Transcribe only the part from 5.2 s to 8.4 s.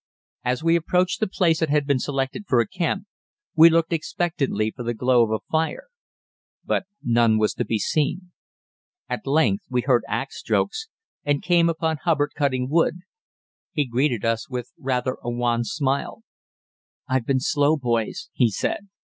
of the fire, but none was to be seen.